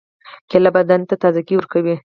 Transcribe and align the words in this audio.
کېله 0.49 0.69
بدن 0.75 1.01
ته 1.07 1.15
تازګي 1.21 1.55
ورکوي. 1.57 1.95